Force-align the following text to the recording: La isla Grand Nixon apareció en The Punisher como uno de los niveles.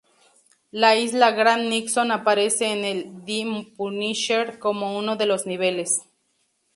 La 0.71 0.93
isla 0.99 1.29
Grand 1.39 1.69
Nixon 1.73 2.09
apareció 2.09 2.65
en 2.65 3.23
The 3.23 3.73
Punisher 3.77 4.57
como 4.57 4.97
uno 4.97 5.15
de 5.15 5.27
los 5.27 5.45
niveles. 5.45 6.01